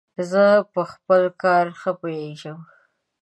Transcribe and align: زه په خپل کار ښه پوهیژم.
زه 0.31 0.43
په 0.73 0.81
خپل 0.91 1.21
کار 1.43 1.65
ښه 1.79 1.91
پوهیژم. 1.99 2.57